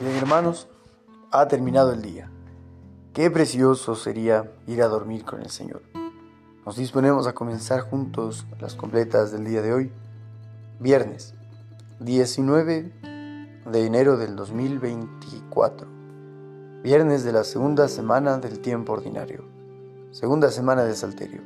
[0.00, 0.66] Bien hermanos,
[1.30, 2.28] ha terminado el día.
[3.12, 5.82] Qué precioso sería ir a dormir con el Señor.
[6.66, 9.92] Nos disponemos a comenzar juntos las completas del día de hoy,
[10.80, 11.34] viernes
[12.00, 12.92] 19
[13.70, 15.86] de enero del 2024,
[16.82, 19.44] viernes de la segunda semana del tiempo ordinario,
[20.10, 21.40] segunda semana de Salterio.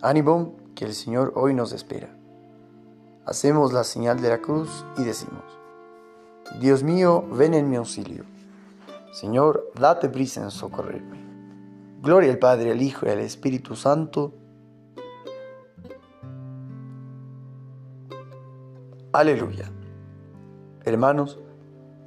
[0.00, 2.16] Ánimo que el Señor hoy nos espera.
[3.26, 5.59] Hacemos la señal de la cruz y decimos,
[6.58, 8.24] Dios mío, ven en mi auxilio.
[9.12, 11.20] Señor, date prisa en socorrerme.
[12.00, 14.32] Gloria al Padre, al Hijo y al Espíritu Santo.
[19.12, 19.70] Aleluya.
[20.84, 21.38] Hermanos,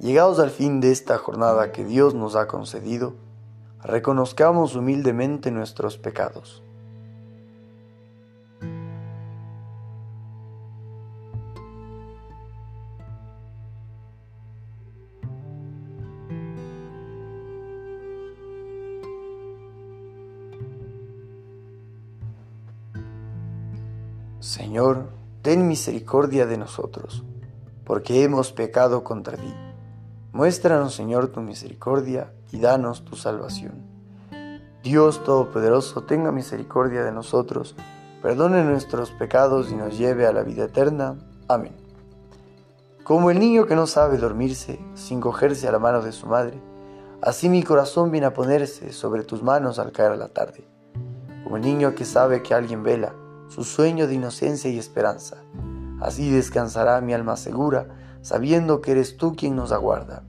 [0.00, 3.14] llegados al fin de esta jornada que Dios nos ha concedido,
[3.82, 6.63] reconozcamos humildemente nuestros pecados
[24.44, 25.06] Señor,
[25.40, 27.24] ten misericordia de nosotros,
[27.86, 29.54] porque hemos pecado contra ti.
[30.32, 33.72] Muéstranos, Señor, tu misericordia y danos tu salvación.
[34.82, 37.74] Dios Todopoderoso, tenga misericordia de nosotros,
[38.20, 41.16] perdone nuestros pecados y nos lleve a la vida eterna.
[41.48, 41.74] Amén.
[43.02, 46.60] Como el niño que no sabe dormirse sin cogerse a la mano de su madre,
[47.22, 50.68] así mi corazón viene a ponerse sobre tus manos al caer a la tarde.
[51.44, 53.14] Como el niño que sabe que alguien vela,
[53.48, 55.36] su sueño de inocencia y esperanza.
[56.00, 57.88] Así descansará mi alma segura,
[58.20, 60.22] sabiendo que eres tú quien nos aguarda.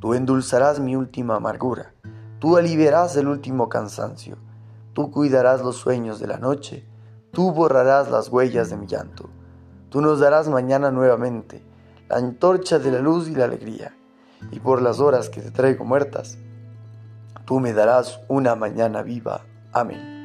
[0.00, 1.92] Tú endulzarás mi última amargura,
[2.38, 4.38] tú aliviarás el último cansancio,
[4.94, 6.86] tú cuidarás los sueños de la noche,
[7.32, 9.28] tú borrarás las huellas de mi llanto,
[9.90, 11.62] tú nos darás mañana nuevamente
[12.08, 13.94] la antorcha de la luz y la alegría,
[14.50, 16.38] y por las horas que te traigo muertas,
[17.44, 19.42] tú me darás una mañana viva.
[19.72, 20.19] Amén.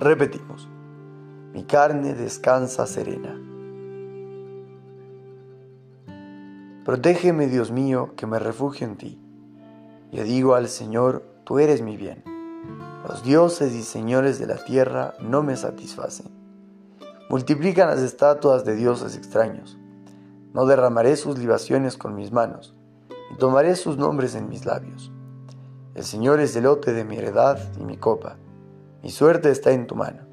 [0.00, 0.68] Repetimos,
[1.52, 3.38] mi carne descansa serena.
[6.84, 9.20] Protégeme, Dios mío, que me refugio en ti.
[10.10, 12.24] Yo digo al Señor, tú eres mi bien.
[13.06, 16.26] Los dioses y señores de la tierra no me satisfacen.
[17.28, 19.78] Multiplican las estatuas de dioses extraños.
[20.52, 22.74] No derramaré sus libaciones con mis manos,
[23.32, 25.12] y tomaré sus nombres en mis labios.
[25.94, 28.36] El Señor es el lote de mi heredad y mi copa.
[29.02, 30.26] Mi suerte está en tu mano.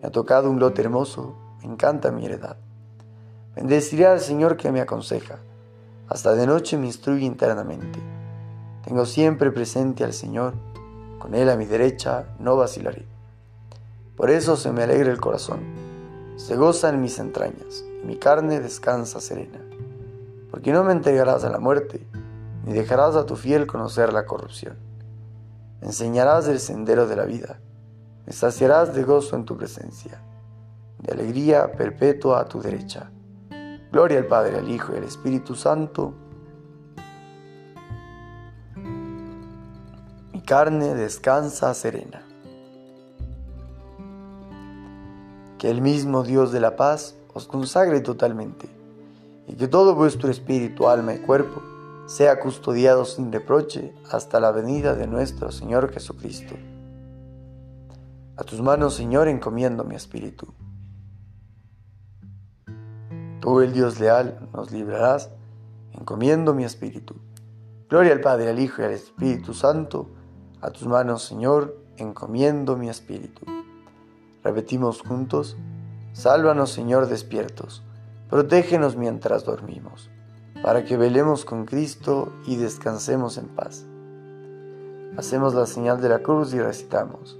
[0.00, 2.56] Me ha tocado un lote hermoso, me encanta mi heredad.
[3.54, 5.40] Bendeciré al Señor que me aconseja.
[6.08, 7.98] Hasta de noche me instruye internamente.
[8.84, 10.54] Tengo siempre presente al Señor,
[11.18, 13.04] con Él a mi derecha no vacilaré.
[14.16, 15.60] Por eso se me alegra el corazón,
[16.36, 19.60] se goza en mis entrañas, y mi carne descansa serena.
[20.50, 22.06] Porque no me entregarás a la muerte,
[22.64, 24.78] ni dejarás a tu fiel conocer la corrupción.
[25.82, 27.60] Me enseñarás el sendero de la vida
[28.30, 30.22] me saciarás de gozo en tu presencia,
[31.00, 33.10] de alegría perpetua a tu derecha.
[33.90, 36.14] Gloria al Padre, al Hijo y al Espíritu Santo.
[40.32, 42.22] Mi carne descansa serena.
[45.58, 48.68] Que el mismo Dios de la paz os consagre totalmente,
[49.48, 51.62] y que todo vuestro espíritu, alma y cuerpo
[52.06, 56.54] sea custodiado sin reproche hasta la venida de nuestro Señor Jesucristo.
[58.40, 60.54] A tus manos, Señor, encomiendo mi espíritu.
[63.38, 65.28] Tú, el Dios leal, nos librarás,
[65.92, 67.16] encomiendo mi espíritu.
[67.90, 70.08] Gloria al Padre, al Hijo y al Espíritu Santo.
[70.62, 73.44] A tus manos, Señor, encomiendo mi espíritu.
[74.42, 75.58] Repetimos juntos,
[76.14, 77.82] sálvanos, Señor, despiertos,
[78.30, 80.08] protégenos mientras dormimos,
[80.62, 83.84] para que velemos con Cristo y descansemos en paz.
[85.18, 87.39] Hacemos la señal de la cruz y recitamos.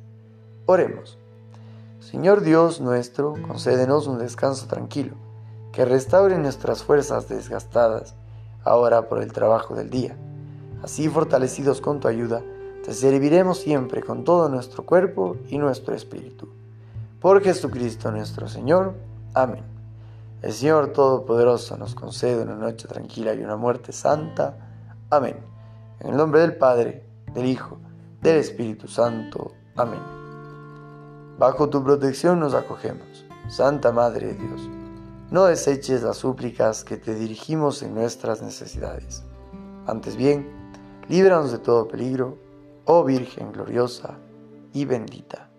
[0.65, 1.17] Oremos.
[1.99, 5.15] Señor Dios nuestro, concédenos un descanso tranquilo,
[5.71, 8.15] que restaure nuestras fuerzas desgastadas
[8.63, 10.15] ahora por el trabajo del día.
[10.83, 12.41] Así fortalecidos con tu ayuda,
[12.83, 16.49] te serviremos siempre con todo nuestro cuerpo y nuestro espíritu.
[17.19, 18.95] Por Jesucristo nuestro Señor.
[19.33, 19.63] Amén.
[20.41, 24.57] el Señor Todopoderoso nos concede una noche tranquila y una muerte santa.
[25.09, 25.37] Amén.
[25.99, 27.77] En el nombre del Padre, del Hijo,
[28.21, 29.51] del Espíritu Santo.
[29.75, 30.20] Amén.
[31.41, 34.69] Bajo tu protección nos acogemos, Santa Madre de Dios.
[35.31, 39.23] No deseches las súplicas que te dirigimos en nuestras necesidades.
[39.87, 40.47] Antes bien,
[41.09, 42.37] líbranos de todo peligro,
[42.85, 44.19] oh Virgen gloriosa
[44.71, 45.49] y bendita.